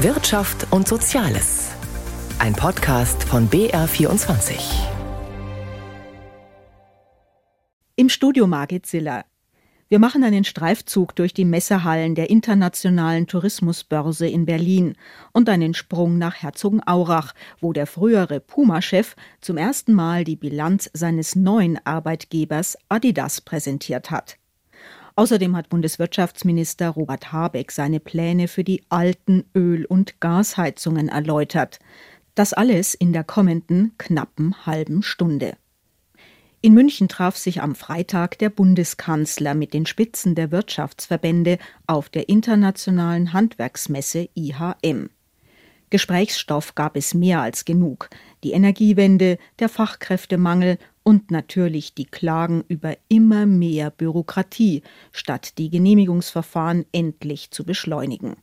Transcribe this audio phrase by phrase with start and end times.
[0.00, 1.70] Wirtschaft und Soziales.
[2.38, 4.58] Ein Podcast von BR24.
[7.94, 9.24] Im Studio Margit Ziller.
[9.88, 14.96] Wir machen einen Streifzug durch die Messehallen der Internationalen Tourismusbörse in Berlin
[15.32, 17.32] und einen Sprung nach Herzogenaurach,
[17.62, 24.36] wo der frühere Puma-Chef zum ersten Mal die Bilanz seines neuen Arbeitgebers Adidas präsentiert hat.
[25.16, 31.78] Außerdem hat Bundeswirtschaftsminister Robert Habeck seine Pläne für die alten Öl- und Gasheizungen erläutert.
[32.34, 35.56] Das alles in der kommenden knappen halben Stunde.
[36.60, 42.28] In München traf sich am Freitag der Bundeskanzler mit den Spitzen der Wirtschaftsverbände auf der
[42.28, 45.08] internationalen Handwerksmesse IHM.
[45.88, 48.10] Gesprächsstoff gab es mehr als genug.
[48.44, 56.84] Die Energiewende, der Fachkräftemangel und natürlich die Klagen über immer mehr Bürokratie, statt die Genehmigungsverfahren
[56.90, 58.34] endlich zu beschleunigen.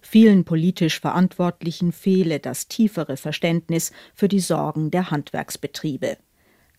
[0.00, 6.18] Vielen politisch Verantwortlichen fehle das tiefere Verständnis für die Sorgen der Handwerksbetriebe.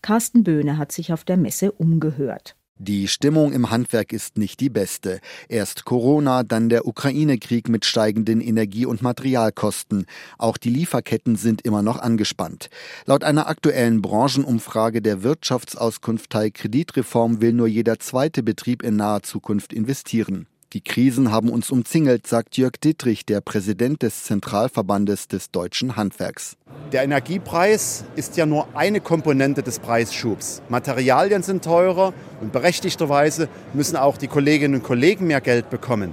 [0.02, 2.54] Carsten Böhne hat sich auf der Messe umgehört.
[2.78, 5.20] Die Stimmung im Handwerk ist nicht die beste.
[5.48, 10.04] Erst Corona, dann der Ukraine-Krieg mit steigenden Energie- und Materialkosten.
[10.36, 12.68] Auch die Lieferketten sind immer noch angespannt.
[13.06, 19.72] Laut einer aktuellen Branchenumfrage der Wirtschaftsauskunftei Kreditreform will nur jeder zweite Betrieb in naher Zukunft
[19.72, 20.46] investieren.
[20.72, 26.56] Die Krisen haben uns umzingelt, sagt Jörg Dittrich, der Präsident des Zentralverbandes des deutschen Handwerks.
[26.92, 30.62] Der Energiepreis ist ja nur eine Komponente des Preisschubs.
[30.68, 36.12] Materialien sind teurer und berechtigterweise müssen auch die Kolleginnen und Kollegen mehr Geld bekommen.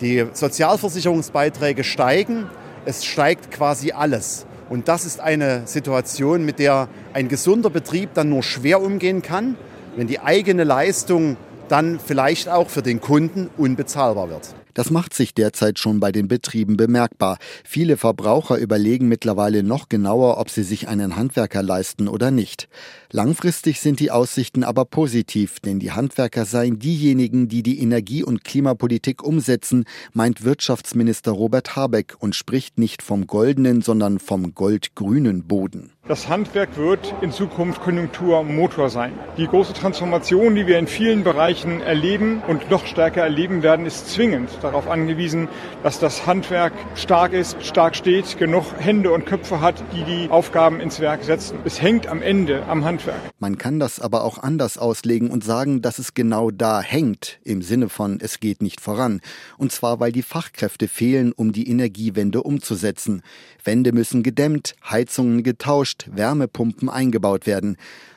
[0.00, 2.46] Die Sozialversicherungsbeiträge steigen,
[2.86, 4.46] es steigt quasi alles.
[4.70, 9.56] Und das ist eine Situation, mit der ein gesunder Betrieb dann nur schwer umgehen kann,
[9.96, 11.36] wenn die eigene Leistung
[11.72, 14.54] dann vielleicht auch für den Kunden unbezahlbar wird.
[14.74, 17.38] Das macht sich derzeit schon bei den Betrieben bemerkbar.
[17.64, 22.68] Viele Verbraucher überlegen mittlerweile noch genauer, ob sie sich einen Handwerker leisten oder nicht.
[23.10, 28.44] Langfristig sind die Aussichten aber positiv, denn die Handwerker seien diejenigen, die die Energie- und
[28.44, 29.84] Klimapolitik umsetzen,
[30.14, 35.92] meint Wirtschaftsminister Robert Habeck und spricht nicht vom goldenen, sondern vom goldgrünen Boden.
[36.08, 39.12] Das Handwerk wird in Zukunft Konjunkturmotor sein.
[39.36, 44.10] Die große Transformation, die wir in vielen Bereichen erleben und noch stärker erleben werden, ist
[44.10, 45.48] zwingend darauf angewiesen,
[45.82, 50.80] dass das Handwerk stark ist, stark steht, genug Hände und Köpfe hat, die die Aufgaben
[50.80, 51.58] ins Werk setzen.
[51.64, 53.20] Es hängt am Ende am Handwerk.
[53.38, 57.62] Man kann das aber auch anders auslegen und sagen, dass es genau da hängt, im
[57.62, 59.20] Sinne von es geht nicht voran.
[59.58, 63.22] Und zwar, weil die Fachkräfte fehlen, um die Energiewende umzusetzen.
[63.64, 67.76] Wände müssen gedämmt, Heizungen getauscht, Wärmepumpen eingebaut werden.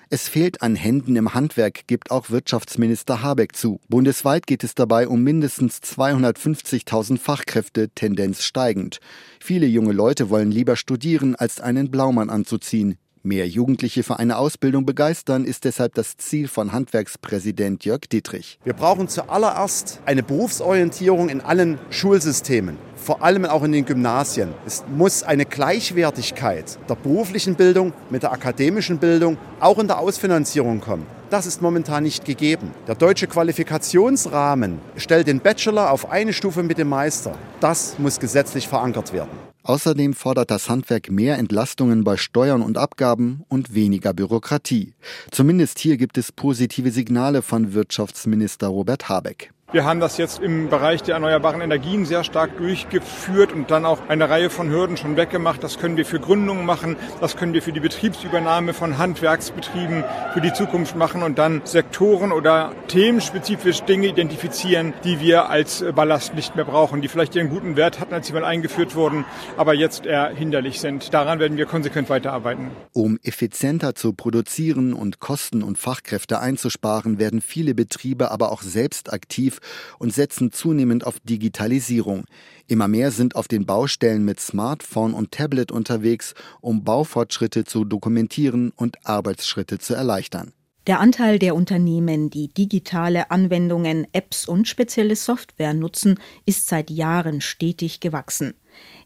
[0.09, 3.79] Es fehlt an Händen im Handwerk, gibt auch Wirtschaftsminister Habeck zu.
[3.89, 8.99] Bundesweit geht es dabei um mindestens 250.000 Fachkräfte, Tendenz steigend.
[9.39, 12.97] Viele junge Leute wollen lieber studieren, als einen Blaumann anzuziehen.
[13.25, 18.59] Mehr Jugendliche für eine Ausbildung begeistern ist deshalb das Ziel von Handwerkspräsident Jörg Dietrich.
[18.63, 24.49] Wir brauchen zuallererst eine Berufsorientierung in allen Schulsystemen, vor allem auch in den Gymnasien.
[24.67, 30.79] Es muss eine Gleichwertigkeit der beruflichen Bildung mit der akademischen Bildung auch in der Ausfinanzierung
[30.79, 31.07] kommen.
[31.31, 32.73] Das ist momentan nicht gegeben.
[32.87, 37.35] Der deutsche Qualifikationsrahmen stellt den Bachelor auf eine Stufe mit dem Meister.
[37.59, 39.54] Das muss gesetzlich verankert werden.
[39.65, 44.93] Außerdem fordert das Handwerk mehr Entlastungen bei Steuern und Abgaben und weniger Bürokratie.
[45.31, 49.54] Zumindest hier gibt es positive Signale von Wirtschaftsminister Robert Habeck.
[49.71, 54.07] Wir haben das jetzt im Bereich der erneuerbaren Energien sehr stark durchgeführt und dann auch
[54.07, 55.63] eine Reihe von Hürden schon weggemacht.
[55.63, 60.03] Das können wir für Gründungen machen, das können wir für die Betriebsübernahme von Handwerksbetrieben
[60.33, 66.35] für die Zukunft machen und dann Sektoren oder themenspezifisch Dinge identifizieren, die wir als Ballast
[66.35, 69.25] nicht mehr brauchen, die vielleicht ihren guten Wert hatten, als sie mal eingeführt wurden,
[69.57, 71.11] aber jetzt eher hinderlich sind.
[71.11, 72.69] Daran werden wir konsequent weiterarbeiten.
[72.93, 79.11] Um effizienter zu produzieren und Kosten und Fachkräfte einzusparen, werden viele Betriebe aber auch selbst
[79.11, 79.54] aktiv
[79.99, 82.25] und setzen zunehmend auf Digitalisierung.
[82.67, 88.71] Immer mehr sind auf den Baustellen mit Smartphone und Tablet unterwegs, um Baufortschritte zu dokumentieren
[88.75, 90.53] und Arbeitsschritte zu erleichtern.
[90.87, 97.41] Der Anteil der Unternehmen, die digitale Anwendungen, Apps und spezielle Software nutzen, ist seit Jahren
[97.41, 98.53] stetig gewachsen.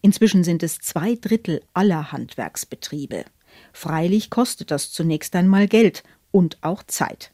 [0.02, 3.24] Inzwischen sind es zwei Drittel aller Handwerksbetriebe.
[3.72, 7.32] Freilich kostet das zunächst einmal Geld und auch Zeit.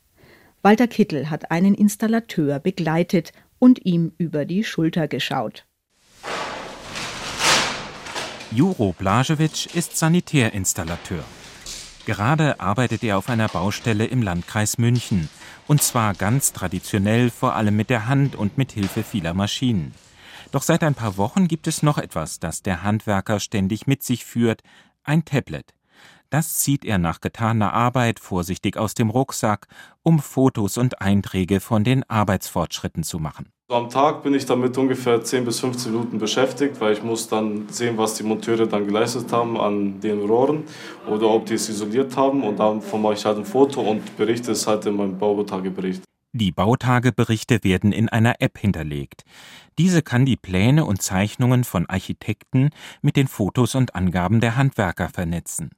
[0.65, 5.67] Walter Kittel hat einen Installateur begleitet und ihm über die Schulter geschaut.
[8.50, 11.23] Juro Blažević ist Sanitärinstallateur.
[12.07, 15.29] Gerade arbeitet er auf einer Baustelle im Landkreis München.
[15.67, 19.94] Und zwar ganz traditionell, vor allem mit der Hand und mit Hilfe vieler Maschinen.
[20.51, 24.25] Doch seit ein paar Wochen gibt es noch etwas, das der Handwerker ständig mit sich
[24.25, 24.63] führt,
[25.03, 25.75] ein Tablet.
[26.30, 29.68] Das zieht er nach getaner Arbeit vorsichtig aus dem Rucksack,
[30.04, 33.50] um Fotos und Einträge von den Arbeitsfortschritten zu machen.
[33.72, 37.68] Am Tag bin ich damit ungefähr 10 bis 15 Minuten beschäftigt, weil ich muss dann
[37.69, 40.66] sehen, was die Monteure dann geleistet haben an den Rohren
[41.10, 44.51] oder ob die es isoliert haben und davon mache ich halt ein Foto und berichte
[44.51, 46.04] es halt in meinem Bautagebericht.
[46.38, 49.24] Die Bautageberichte werden in einer App hinterlegt.
[49.78, 52.72] Diese kann die Pläne und Zeichnungen von Architekten
[53.02, 55.70] mit den Fotos und Angaben der Handwerker vernetzen.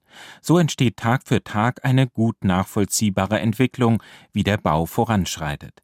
[0.42, 4.02] So entsteht Tag für Tag eine gut nachvollziehbare Entwicklung,
[4.34, 5.84] wie der Bau voranschreitet.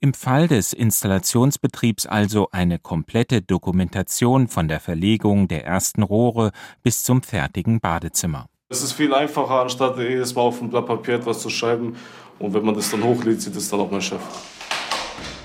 [0.00, 7.04] Im Fall des Installationsbetriebs also eine komplette Dokumentation von der Verlegung der ersten Rohre bis
[7.04, 8.48] zum fertigen Badezimmer.
[8.74, 11.94] Es ist viel einfacher, anstatt jedes Mal auf dem Blatt Papier etwas zu schreiben
[12.40, 14.20] und wenn man das dann hochlädt, sieht es dann auch mein Chef.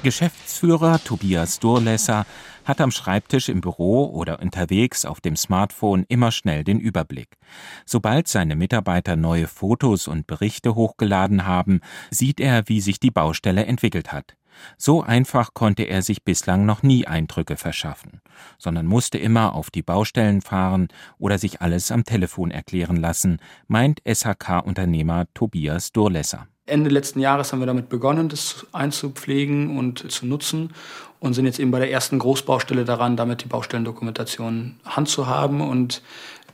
[0.02, 2.26] Geschäftsführer Tobias Durlesser
[2.66, 7.38] hat am Schreibtisch im Büro oder unterwegs auf dem Smartphone immer schnell den Überblick.
[7.86, 13.64] Sobald seine Mitarbeiter neue Fotos und Berichte hochgeladen haben, sieht er, wie sich die Baustelle
[13.68, 14.39] entwickelt hat.
[14.78, 18.22] So einfach konnte er sich bislang noch nie Eindrücke verschaffen,
[18.58, 24.02] sondern musste immer auf die Baustellen fahren oder sich alles am Telefon erklären lassen, meint
[24.06, 26.48] SHK-Unternehmer Tobias Durlesser.
[26.70, 30.72] Ende letzten Jahres haben wir damit begonnen, das einzupflegen und zu nutzen
[31.20, 35.62] und sind jetzt eben bei der ersten Großbaustelle daran, damit die Baustellendokumentation handzuhaben.
[35.62, 36.02] Und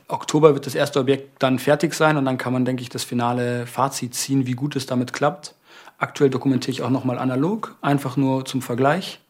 [0.08, 3.04] Oktober wird das erste Objekt dann fertig sein und dann kann man, denke ich, das
[3.04, 5.54] finale Fazit ziehen, wie gut es damit klappt.
[5.98, 9.20] Aktuell dokumentiere ich auch nochmal analog, einfach nur zum Vergleich,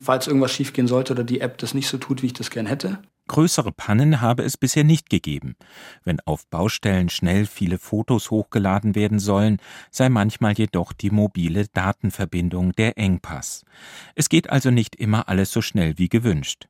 [0.00, 2.66] falls irgendwas schiefgehen sollte oder die App das nicht so tut, wie ich das gern
[2.66, 2.98] hätte.
[3.28, 5.54] Größere Pannen habe es bisher nicht gegeben.
[6.02, 9.58] Wenn auf Baustellen schnell viele Fotos hochgeladen werden sollen,
[9.90, 13.66] sei manchmal jedoch die mobile Datenverbindung der Engpass.
[14.14, 16.68] Es geht also nicht immer alles so schnell wie gewünscht.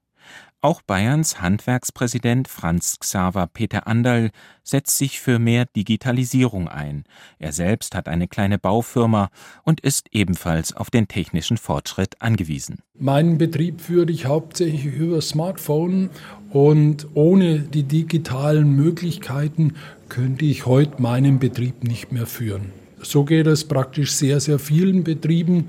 [0.60, 4.31] Auch Bayerns Handwerkspräsident Franz Xaver Peter Anderl
[4.64, 7.05] setzt sich für mehr Digitalisierung ein.
[7.38, 9.31] Er selbst hat eine kleine Baufirma
[9.62, 12.81] und ist ebenfalls auf den technischen Fortschritt angewiesen.
[12.99, 16.10] Meinen Betrieb führe ich hauptsächlich über Smartphone
[16.50, 19.75] und ohne die digitalen Möglichkeiten
[20.08, 22.72] könnte ich heute meinen Betrieb nicht mehr führen.
[23.00, 25.69] So geht es praktisch sehr, sehr vielen Betrieben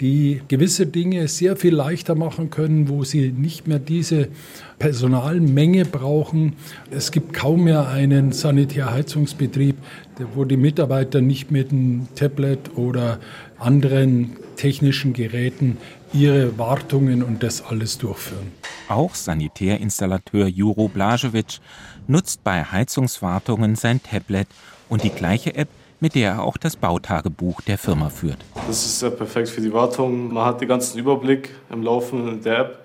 [0.00, 4.28] die gewisse Dinge sehr viel leichter machen können, wo sie nicht mehr diese
[4.78, 6.54] Personalmenge brauchen.
[6.90, 9.76] Es gibt kaum mehr einen Sanitärheizungsbetrieb,
[10.34, 13.18] wo die Mitarbeiter nicht mit einem Tablet oder
[13.58, 15.78] anderen technischen Geräten
[16.12, 18.52] ihre Wartungen und das alles durchführen.
[18.88, 21.60] Auch Sanitärinstallateur Juro Blažević
[22.06, 24.46] nutzt bei Heizungswartungen sein Tablet
[24.88, 25.68] und die gleiche App
[26.04, 28.36] mit der er auch das Bautagebuch der Firma führt.
[28.66, 30.34] Das ist sehr perfekt für die Wartung.
[30.34, 32.84] Man hat den ganzen Überblick im Laufen der App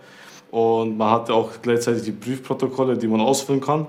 [0.52, 3.88] und man hat auch gleichzeitig die Prüfprotokolle, die man ausfüllen kann.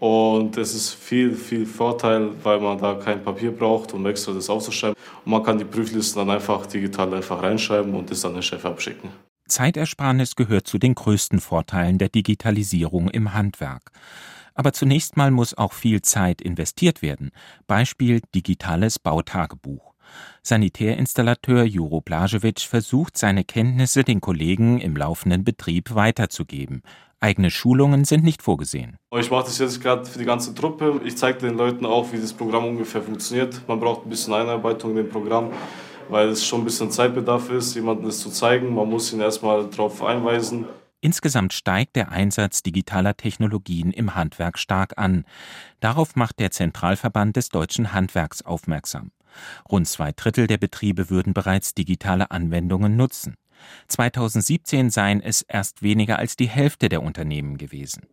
[0.00, 4.50] Und es ist viel, viel Vorteil, weil man da kein Papier braucht, um extra das
[4.50, 4.96] aufzuschreiben.
[5.24, 8.64] Und man kann die Prüflisten dann einfach digital einfach reinschreiben und das an den Chef
[8.64, 9.10] abschicken.
[9.48, 13.92] Zeitersparnis gehört zu den größten Vorteilen der Digitalisierung im Handwerk.
[14.58, 17.30] Aber zunächst mal muss auch viel Zeit investiert werden.
[17.68, 19.94] Beispiel digitales Bautagebuch.
[20.42, 26.82] Sanitärinstallateur Juro Blažević versucht seine Kenntnisse den Kollegen im laufenden Betrieb weiterzugeben.
[27.20, 28.96] Eigene Schulungen sind nicht vorgesehen.
[29.16, 31.02] Ich mache das jetzt gerade für die ganze Truppe.
[31.04, 33.62] Ich zeige den Leuten auch, wie das Programm ungefähr funktioniert.
[33.68, 35.52] Man braucht ein bisschen Einarbeitung in dem Programm,
[36.08, 38.74] weil es schon ein bisschen Zeitbedarf ist, jemandem das zu zeigen.
[38.74, 40.64] Man muss ihn erstmal darauf einweisen.
[41.00, 45.24] Insgesamt steigt der Einsatz digitaler Technologien im Handwerk stark an.
[45.78, 49.12] Darauf macht der Zentralverband des deutschen Handwerks aufmerksam.
[49.70, 53.36] Rund zwei Drittel der Betriebe würden bereits digitale Anwendungen nutzen.
[53.88, 58.06] 2017 seien es erst weniger als die Hälfte der Unternehmen gewesen.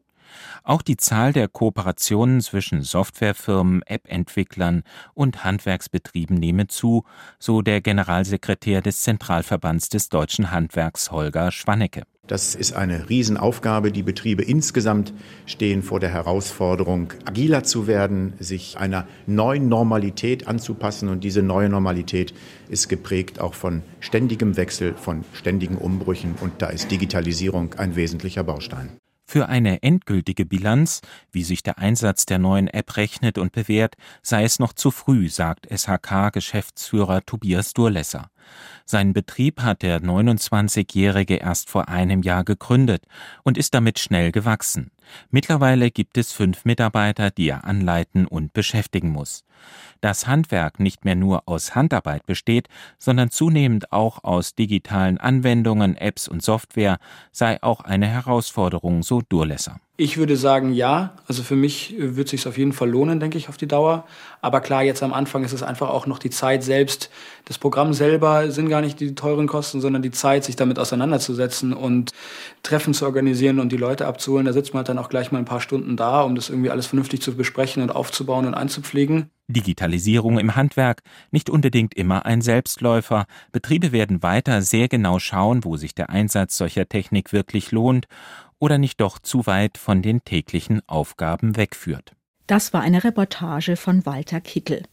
[0.63, 7.06] Auch die Zahl der Kooperationen zwischen Softwarefirmen, App-Entwicklern und Handwerksbetrieben nehme zu,
[7.39, 12.04] so der Generalsekretär des Zentralverbands des deutschen Handwerks Holger Schwannecke.
[12.27, 13.91] Das ist eine Riesenaufgabe.
[13.91, 15.13] Die Betriebe insgesamt
[15.46, 21.10] stehen vor der Herausforderung, agiler zu werden, sich einer neuen Normalität anzupassen.
[21.10, 22.34] Und diese neue Normalität
[22.67, 26.34] ist geprägt auch von ständigem Wechsel, von ständigen Umbrüchen.
[26.41, 28.89] Und da ist Digitalisierung ein wesentlicher Baustein.
[29.27, 31.01] Für eine endgültige Bilanz,
[31.32, 35.29] wie sich der Einsatz der neuen App rechnet und bewährt, sei es noch zu früh,
[35.29, 38.29] sagt SHK-Geschäftsführer Tobias Durlesser.
[38.86, 43.03] Seinen Betrieb hat der 29-Jährige erst vor einem Jahr gegründet
[43.44, 44.91] und ist damit schnell gewachsen.
[45.29, 49.43] Mittlerweile gibt es fünf Mitarbeiter, die er anleiten und beschäftigen muss.
[50.01, 56.27] Dass Handwerk nicht mehr nur aus Handarbeit besteht, sondern zunehmend auch aus digitalen Anwendungen, Apps
[56.27, 57.00] und Software,
[57.31, 59.79] sei auch eine Herausforderung, so Durlesser.
[59.98, 61.14] Ich würde sagen, ja.
[61.25, 64.06] Also für mich wird es sich auf jeden Fall lohnen, denke ich, auf die Dauer.
[64.42, 67.10] Aber klar, jetzt am Anfang ist es einfach auch noch die Zeit selbst.
[67.46, 71.72] Das Programm selber sind gar nicht die teuren Kosten, sondern die Zeit, sich damit auseinanderzusetzen
[71.72, 72.12] und
[72.62, 74.46] Treffen zu organisieren und die Leute abzuholen.
[74.46, 76.72] Da sitzt man halt dann auch gleich mal ein paar Stunden da, um das irgendwie
[76.72, 79.30] alles vernünftig zu besprechen und aufzubauen und einzupflegen.
[79.48, 83.28] Digitalisierung im Handwerk nicht unbedingt immer ein Selbstläufer.
[83.52, 88.08] Betriebe werden weiter sehr genau schauen, wo sich der Einsatz solcher Technik wirklich lohnt
[88.59, 92.13] oder nicht doch zu weit von den täglichen Aufgaben wegführt.
[92.47, 94.83] Das war eine Reportage von Walter Kittel.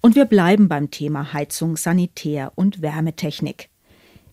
[0.00, 3.68] Und wir bleiben beim Thema Heizung, Sanitär und Wärmetechnik.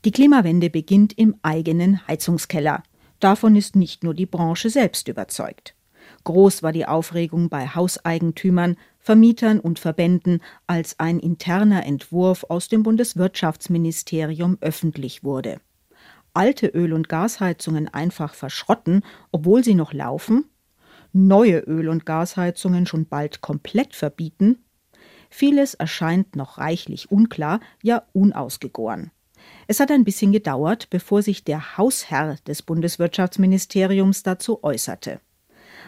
[0.06, 2.84] Die Klimawende beginnt im eigenen Heizungskeller.
[3.20, 5.76] Davon ist nicht nur die Branche selbst überzeugt.
[6.24, 12.84] Groß war die Aufregung bei Hauseigentümern, Vermietern und Verbänden, als ein interner Entwurf aus dem
[12.84, 15.60] Bundeswirtschaftsministerium öffentlich wurde
[16.38, 20.46] alte Öl- und Gasheizungen einfach verschrotten, obwohl sie noch laufen,
[21.12, 24.64] neue Öl- und Gasheizungen schon bald komplett verbieten,
[25.32, 29.10] vieles erscheint noch reichlich unklar, ja unausgegoren.
[29.66, 35.20] Es hat ein bisschen gedauert, bevor sich der Hausherr des Bundeswirtschaftsministeriums dazu äußerte.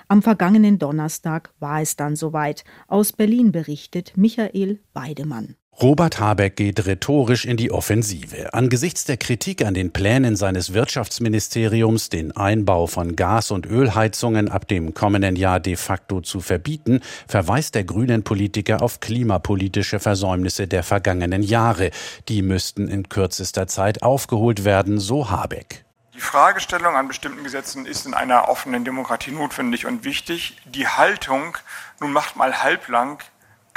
[0.08, 2.64] Am vergangenen Donnerstag war es dann soweit.
[2.88, 5.58] Aus Berlin berichtet Michael Weidemann.
[5.82, 8.54] Robert Habeck geht rhetorisch in die Offensive.
[8.54, 14.68] Angesichts der Kritik an den Plänen seines Wirtschaftsministeriums, den Einbau von Gas- und Ölheizungen ab
[14.68, 20.84] dem kommenden Jahr de facto zu verbieten, verweist der grünen Politiker auf klimapolitische Versäumnisse der
[20.84, 21.92] vergangenen Jahre.
[22.28, 25.86] Die müssten in kürzester Zeit aufgeholt werden, so Habeck.
[26.14, 30.58] Die Fragestellung an bestimmten Gesetzen ist in einer offenen Demokratie notwendig und wichtig.
[30.66, 31.58] Die Haltung,
[32.02, 33.20] nun macht mal halblang,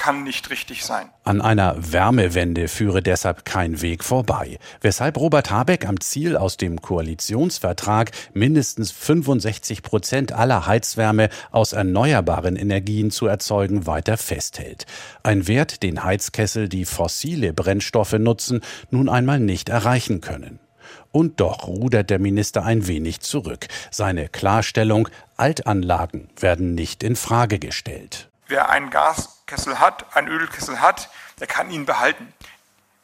[0.02, 1.11] kann nicht richtig sein.
[1.23, 6.82] An einer Wärmewende führe deshalb kein Weg vorbei, weshalb Robert Habeck am Ziel aus dem
[6.82, 14.87] Koalitionsvertrag mindestens 65 Prozent aller Heizwärme aus erneuerbaren Energien zu erzeugen weiter festhält.
[15.23, 20.59] Ein Wert, den Heizkessel, die fossile Brennstoffe nutzen, nun einmal nicht erreichen können.
[21.12, 23.68] Und doch rudert der Minister ein wenig zurück.
[23.92, 28.30] Seine Klarstellung, Altanlagen werden nicht in Frage gestellt.
[28.49, 28.90] Wer einen
[29.52, 32.32] Gaskessel hat, einen Ölkessel hat, der kann ihn behalten.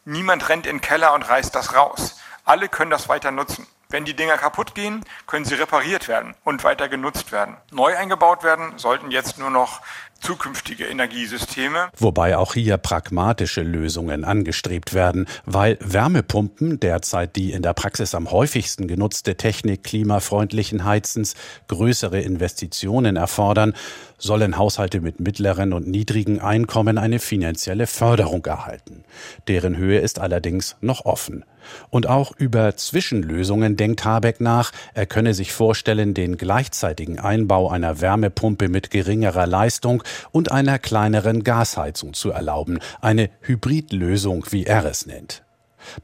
[0.07, 2.19] Niemand rennt in den Keller und reißt das raus.
[2.47, 3.67] Alle können das weiter nutzen.
[3.91, 7.57] Wenn die Dinger kaputt gehen, können sie repariert werden und weiter genutzt werden.
[7.71, 9.83] Neu eingebaut werden sollten jetzt nur noch
[10.21, 11.89] zukünftige Energiesysteme.
[11.97, 18.31] Wobei auch hier pragmatische Lösungen angestrebt werden, weil Wärmepumpen, derzeit die in der Praxis am
[18.31, 21.35] häufigsten genutzte Technik klimafreundlichen Heizens,
[21.69, 23.75] größere Investitionen erfordern,
[24.19, 29.05] sollen Haushalte mit mittleren und niedrigen Einkommen eine finanzielle Förderung erhalten.
[29.47, 31.45] Deren Höhe ist allerdings noch offen.
[31.91, 34.73] Und auch über Zwischenlösungen denkt Habeck nach.
[34.95, 41.45] Er könne sich vorstellen, den gleichzeitigen Einbau einer Wärmepumpe mit geringerer Leistung und einer kleineren
[41.45, 42.79] Gasheizung zu erlauben.
[43.01, 45.43] Eine Hybridlösung, wie er es nennt.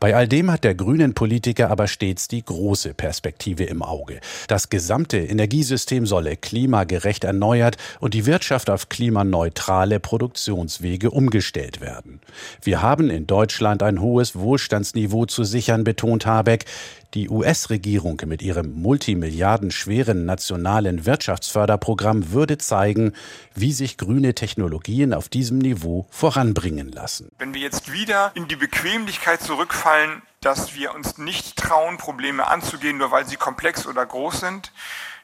[0.01, 4.21] Bei all dem hat der grünen Politiker aber stets die große Perspektive im Auge.
[4.49, 12.21] Das gesamte Energiesystem solle klimagerecht erneuert und die Wirtschaft auf klimaneutrale Produktionswege umgestellt werden.
[12.63, 16.65] Wir haben in Deutschland ein hohes Wohlstandsniveau zu sichern, betont Habeck.
[17.15, 23.13] Die US-Regierung mit ihrem multimilliardenschweren nationalen Wirtschaftsförderprogramm würde zeigen,
[23.55, 27.31] wie sich grüne Technologien auf diesem Niveau voranbringen lassen.
[27.39, 32.99] Wenn wir jetzt wieder in die Bequemlichkeit zurückfallen, dass wir uns nicht trauen, Probleme anzugehen,
[32.99, 34.73] nur weil sie komplex oder groß sind,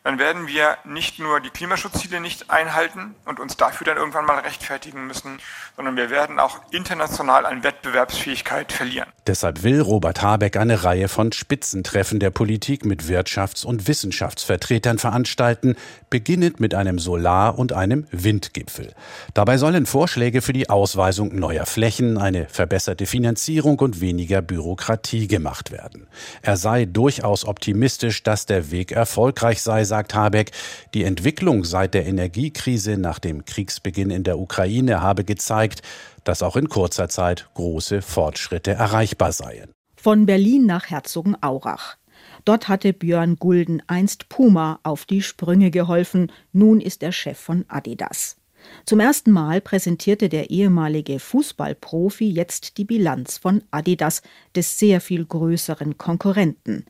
[0.02, 4.38] dann werden wir nicht nur die Klimaschutzziele nicht einhalten und uns dafür dann irgendwann mal
[4.38, 5.38] rechtfertigen müssen,
[5.76, 9.08] sondern wir werden auch international an Wettbewerbsfähigkeit verlieren.
[9.26, 15.76] Deshalb will Robert Habeck eine Reihe von Spitzentreffen der Politik mit Wirtschafts- und Wissenschaftsvertretern veranstalten,
[16.08, 18.94] beginnend mit einem Solar- und einem Windgipfel.
[19.34, 25.70] Dabei sollen Vorschläge für die Ausweisung neuer Flächen, eine verbesserte Finanzierung und weniger Bürokratie gemacht
[25.70, 26.08] werden.
[26.42, 30.52] Er sei durchaus optimistisch, dass der Weg erfolgreich sei, sagt Habeck,
[30.94, 35.82] die Entwicklung seit der Energiekrise nach dem Kriegsbeginn in der Ukraine habe gezeigt,
[36.24, 39.72] dass auch in kurzer Zeit große Fortschritte erreichbar seien.
[39.96, 41.96] Von Berlin nach Herzogenaurach.
[42.44, 47.64] Dort hatte Björn Gulden einst Puma auf die Sprünge geholfen, nun ist er Chef von
[47.68, 48.36] Adidas.
[48.84, 54.22] Zum ersten Mal präsentierte der ehemalige Fußballprofi jetzt die Bilanz von Adidas,
[54.54, 56.86] des sehr viel größeren Konkurrenten.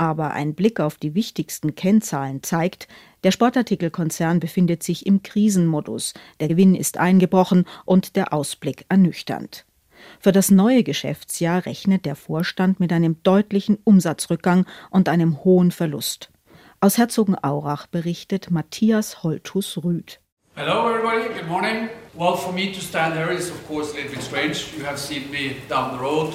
[0.00, 2.88] Aber ein Blick auf die wichtigsten Kennzahlen zeigt,
[3.22, 9.66] der Sportartikelkonzern befindet sich im Krisenmodus, der Gewinn ist eingebrochen und der Ausblick ernüchternd.
[10.18, 16.30] Für das neue Geschäftsjahr rechnet der Vorstand mit einem deutlichen Umsatzrückgang und einem hohen Verlust.
[16.80, 20.18] Aus Herzogenaurach berichtet Matthias Holthus Rüth.
[20.54, 21.90] Hello everybody, good morning.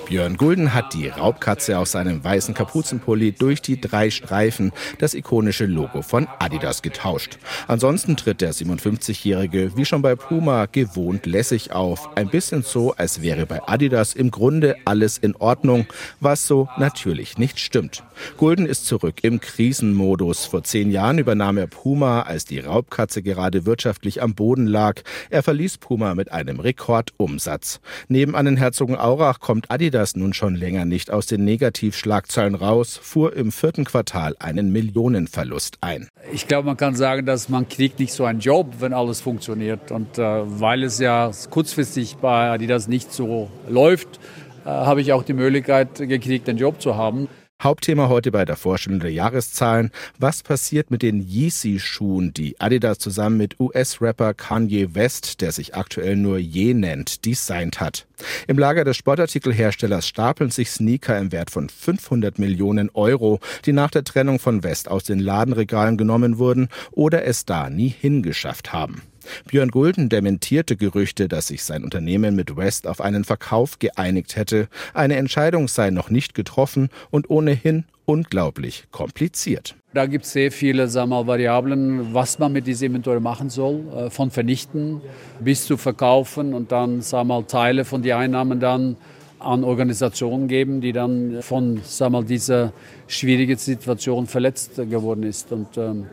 [0.05, 5.65] Björn Gulden hat die Raubkatze auf seinem weißen Kapuzenpulli durch die drei Streifen, das ikonische
[5.65, 7.39] Logo von Adidas, getauscht.
[7.67, 12.15] Ansonsten tritt der 57-Jährige wie schon bei Puma gewohnt lässig auf.
[12.15, 15.88] Ein bisschen so, als wäre bei Adidas im Grunde alles in Ordnung,
[16.22, 18.01] was so natürlich nicht stimmt.
[18.38, 20.46] Gulden ist zurück im Krisenmodus.
[20.46, 25.01] Vor zehn Jahren übernahm er Puma, als die Raubkatze gerade wirtschaftlich am Boden lag.
[25.29, 27.80] Er verließ Puma mit einem Rekordumsatz.
[28.08, 33.52] Nebenan in Herzogenaurach kommt Adidas nun schon länger nicht aus den Negativschlagzeilen raus, fuhr im
[33.52, 36.08] vierten Quartal einen Millionenverlust ein.
[36.32, 39.92] Ich glaube, man kann sagen, dass man kriegt nicht so einen Job, wenn alles funktioniert.
[39.92, 44.20] Und äh, weil es ja kurzfristig bei Adidas nicht so läuft,
[44.66, 47.28] äh, habe ich auch die Möglichkeit gekriegt, den Job zu haben.
[47.66, 49.90] Hauptthema heute bei der Vorstellung der Jahreszahlen.
[50.20, 56.16] Was passiert mit den Yeezy-Schuhen, die Adidas zusammen mit US-Rapper Kanye West, der sich aktuell
[56.16, 58.06] nur Ye nennt, designt hat?
[58.48, 63.90] Im Lager des Sportartikelherstellers stapeln sich Sneaker im Wert von 500 Millionen Euro, die nach
[63.90, 69.02] der Trennung von West aus den Ladenregalen genommen wurden oder es da nie hingeschafft haben.
[69.48, 74.67] Björn Gulden dementierte Gerüchte, dass sich sein Unternehmen mit West auf einen Verkauf geeinigt hätte.
[74.94, 79.75] Eine Entscheidung sei noch nicht getroffen und ohnehin unglaublich kompliziert.
[79.94, 83.84] Da gibt es sehr viele sagen wir, Variablen, was man mit diesem Inventar machen soll,
[83.96, 85.01] äh, von vernichten
[85.39, 88.98] bis zu verkaufen und dann sagen wir, Teile von den Einnahmen dann
[89.39, 92.74] an Organisationen geben, die dann von sagen wir, dieser
[93.08, 95.51] schwierigen Situation verletzt geworden ist.
[95.51, 96.08] Und ähm,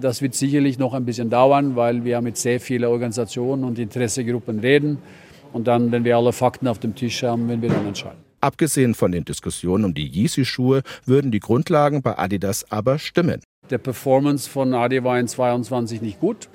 [0.00, 4.60] das wird sicherlich noch ein bisschen dauern, weil wir mit sehr vielen Organisationen und Interessegruppen
[4.60, 4.98] reden.
[5.52, 8.18] Und dann, wenn wir alle Fakten auf dem Tisch haben, werden wir dann entscheiden.
[8.40, 13.40] Abgesehen von den Diskussionen um die Yeezy-Schuhe würden die Grundlagen bei Adidas aber stimmen.
[13.70, 16.48] Der Performance von Adi war in 22 nicht gut.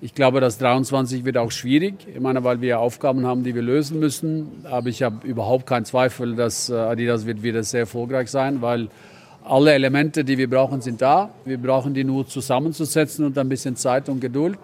[0.00, 1.94] Ich glaube, das 23 wird auch schwierig.
[2.12, 4.64] Ich meine, weil wir Aufgaben haben, die wir lösen müssen.
[4.64, 8.88] Aber ich habe überhaupt keinen Zweifel, dass Adidas wird wieder sehr erfolgreich sein, weil
[9.44, 11.30] alle Elemente, die wir brauchen, sind da.
[11.44, 14.58] Wir brauchen die nur zusammenzusetzen und ein bisschen Zeit und Geduld.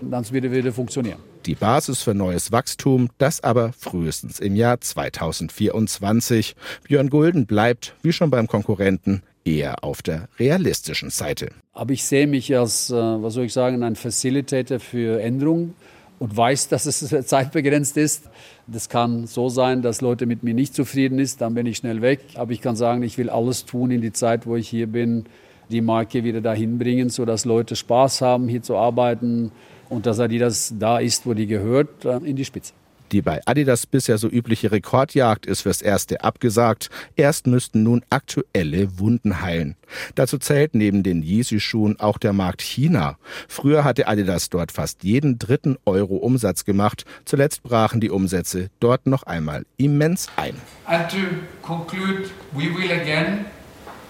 [0.00, 1.18] Und dann wird es wieder funktionieren.
[1.46, 6.56] Die Basis für neues Wachstum, das aber frühestens im Jahr 2024.
[6.84, 11.50] Björn Gulden bleibt, wie schon beim Konkurrenten, eher auf der realistischen Seite.
[11.74, 15.74] Aber ich sehe mich als, was soll ich sagen, ein Facilitator für Änderungen
[16.18, 18.24] und weiß, dass es zeitbegrenzt ist.
[18.66, 22.00] Das kann so sein, dass Leute mit mir nicht zufrieden sind, dann bin ich schnell
[22.00, 22.20] weg.
[22.34, 25.26] Aber ich kann sagen, ich will alles tun in die Zeit, wo ich hier bin,
[25.70, 29.52] die Marke wieder dahin bringen, sodass Leute Spaß haben, hier zu arbeiten
[29.88, 32.72] und dass Adidas da ist, wo die gehört, äh, in die Spitze.
[33.14, 36.90] Die bei Adidas bisher so übliche Rekordjagd ist fürs Erste abgesagt.
[37.14, 39.76] Erst müssten nun aktuelle Wunden heilen.
[40.16, 43.16] Dazu zählt neben den Yeezy-Schuhen auch der Markt China.
[43.46, 47.04] Früher hatte Adidas dort fast jeden dritten Euro Umsatz gemacht.
[47.24, 50.56] Zuletzt brachen die Umsätze dort noch einmal immens ein.
[50.86, 51.18] And to
[51.62, 53.44] conclude, we will again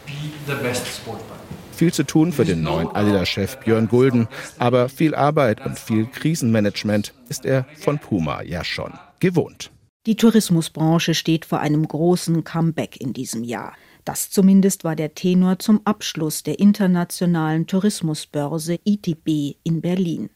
[0.06, 1.63] be the best sport brand.
[1.76, 7.12] Viel zu tun für den neuen Adidas-Chef Björn Gulden, aber viel Arbeit und viel Krisenmanagement
[7.28, 9.72] ist er von Puma ja schon gewohnt.
[10.06, 13.72] Die Tourismusbranche steht vor einem großen Comeback in diesem Jahr.
[14.04, 20.30] Das zumindest war der Tenor zum Abschluss der internationalen Tourismusbörse ITB in Berlin.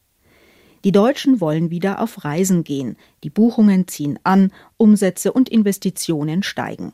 [0.84, 6.92] Die Deutschen wollen wieder auf Reisen gehen, die Buchungen ziehen an, Umsätze und Investitionen steigen.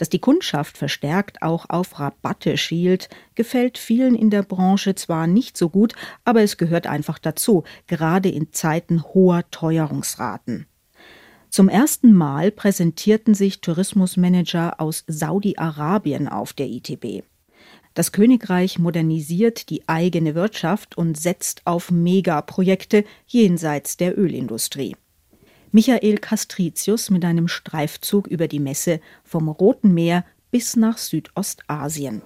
[0.00, 5.58] Dass die Kundschaft verstärkt auch auf Rabatte schielt, gefällt vielen in der Branche zwar nicht
[5.58, 5.92] so gut,
[6.24, 10.64] aber es gehört einfach dazu, gerade in Zeiten hoher Teuerungsraten.
[11.50, 17.22] Zum ersten Mal präsentierten sich Tourismusmanager aus Saudi-Arabien auf der ITB.
[17.92, 24.96] Das Königreich modernisiert die eigene Wirtschaft und setzt auf Megaprojekte jenseits der Ölindustrie.
[25.72, 32.22] Michael Castricius mit einem Streifzug über die Messe vom Roten Meer bis nach Südostasien.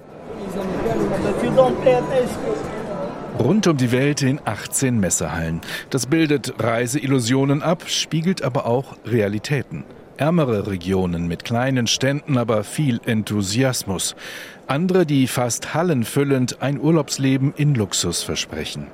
[3.39, 5.61] Rund um die Welt in 18 Messehallen.
[5.91, 9.85] Das bildet Reiseillusionen ab, spiegelt aber auch Realitäten.
[10.17, 14.15] Ärmere Regionen mit kleinen Ständen, aber viel Enthusiasmus.
[14.67, 18.87] Andere, die fast hallenfüllend ein Urlaubsleben in Luxus versprechen.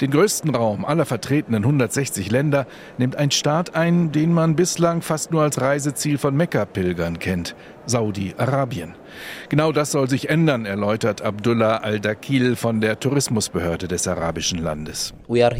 [0.00, 2.66] Den größten Raum aller vertretenen 160 Länder
[2.98, 7.54] nimmt ein Staat ein, den man bislang fast nur als Reiseziel von Mekka-Pilgern kennt,
[7.86, 8.94] Saudi-Arabien.
[9.48, 15.14] Genau das soll sich ändern, erläutert Abdullah Al-Dakil von der Tourismusbehörde des arabischen Landes.
[15.28, 15.50] Wir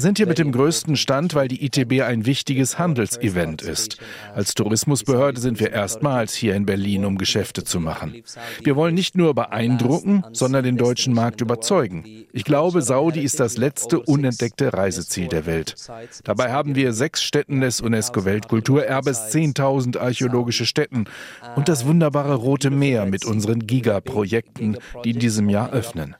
[0.00, 3.98] sind hier mit dem größten Stand, weil die ITB ein wichtiges Handelsevent ist.
[4.34, 8.22] Als Tourismusbehörde sind wir erstmals hier in Berlin, um Geschäfte zu machen.
[8.62, 12.04] Wir wollen nicht nur beeindrucken, sondern den deutschen Markt überzeugen.
[12.32, 15.74] Ich glaube, Saudi ist das letzte unentdeckte Reiseziel der Welt.
[16.24, 21.06] Dabei haben wir sechs Städten des UNESCO-Weltkulturerbes, 10.000 archäologische Städten
[21.56, 26.14] und das wunderbare Rote Meer mit unseren Gigaprojekten, die in diesem Jahr öffnen.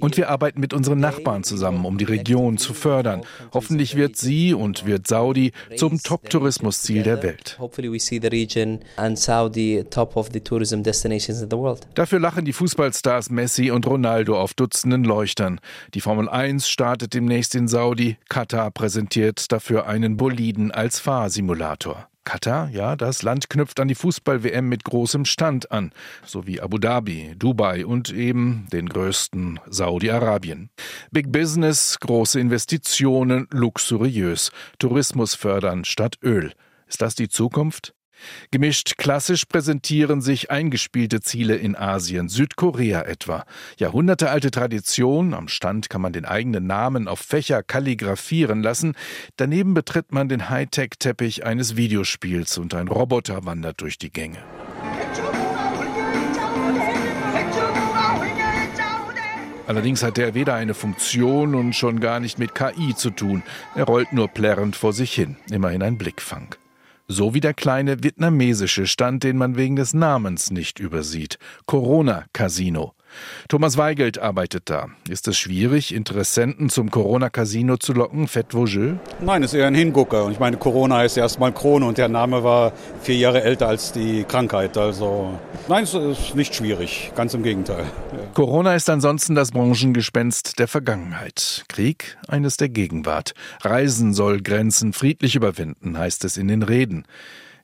[0.00, 3.22] Und wir arbeiten mit unseren Nachbarn zusammen, um die Region zu fördern.
[3.54, 7.58] Hoffentlich wird sie und wird Saudi zum Top-Tourismusziel der Welt.
[11.94, 15.58] Dafür lachen die Fußballstars Messi und Ronaldo auf Dutzenden Leuchtern.
[15.94, 18.18] Die Formel 1 startet demnächst in Saudi.
[18.28, 22.11] Katar präsentiert dafür einen Boliden als Fahrsimulator.
[22.24, 25.92] Katar, ja, das Land knüpft an die Fußball-WM mit großem Stand an,
[26.24, 30.70] sowie Abu Dhabi, Dubai und eben den größten Saudi-Arabien.
[31.10, 36.52] Big Business, große Investitionen, luxuriös, Tourismus fördern statt Öl.
[36.86, 37.94] Ist das die Zukunft?
[38.50, 43.44] Gemischt klassisch präsentieren sich eingespielte Ziele in Asien, Südkorea etwa.
[43.78, 48.94] Jahrhundertealte Tradition, am Stand kann man den eigenen Namen auf Fächer kalligrafieren lassen,
[49.36, 54.38] daneben betritt man den Hightech-Teppich eines Videospiels und ein Roboter wandert durch die Gänge.
[59.66, 63.42] Allerdings hat er weder eine Funktion und schon gar nicht mit KI zu tun.
[63.74, 66.56] Er rollt nur plärrend vor sich hin, immerhin ein Blickfang.
[67.14, 71.38] So wie der kleine vietnamesische Stand, den man wegen des Namens nicht übersieht.
[71.66, 72.94] Corona Casino.
[73.48, 74.88] Thomas Weigelt arbeitet da.
[75.08, 78.96] Ist es schwierig, Interessenten zum Corona-Casino zu locken, Fett Vosgeux?
[79.20, 80.24] Nein, es ist eher ein Hingucker.
[80.24, 82.72] Und ich meine, Corona heißt erstmal Krone und der Name war
[83.02, 84.76] vier Jahre älter als die Krankheit.
[84.76, 87.84] Also nein, es ist nicht schwierig, ganz im Gegenteil.
[88.12, 88.18] Ja.
[88.34, 91.64] Corona ist ansonsten das Branchengespenst der Vergangenheit.
[91.68, 93.34] Krieg eines der Gegenwart.
[93.62, 97.04] Reisen soll Grenzen friedlich überwinden, heißt es in den Reden.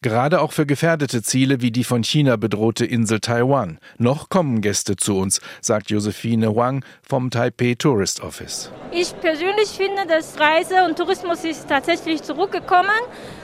[0.01, 3.79] Gerade auch für gefährdete Ziele wie die von China bedrohte Insel Taiwan.
[3.99, 8.71] Noch kommen Gäste zu uns, sagt Josephine Wang vom Taipei Tourist Office.
[8.93, 12.91] Ich persönlich finde, dass Reise und Tourismus ist tatsächlich zurückgekommen.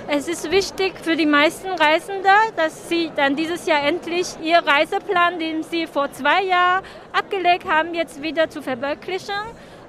[0.06, 5.40] Es ist wichtig für die meisten Reisende, dass sie dann dieses Jahr endlich ihr Reiseplan,
[5.40, 9.34] den sie vor zwei Jahren abgelegt haben, jetzt wieder zu verwirklichen.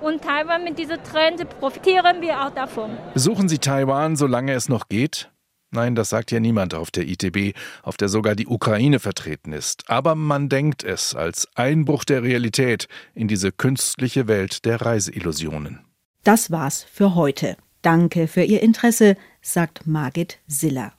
[0.01, 2.97] Und Taiwan mit dieser Trend profitieren wir auch davon.
[3.13, 5.30] Besuchen Sie Taiwan, solange es noch geht?
[5.76, 9.90] Nein, das sagt ja niemand auf der ITB, auf der sogar die Ukraine vertreten ist.
[9.90, 15.82] Aber man denkt es als Einbruch der Realität in diese künstliche Welt der Reiseillusionen.
[16.24, 17.58] Das war's für heute.
[17.82, 20.94] Danke für Ihr Interesse, sagt Margit Siller.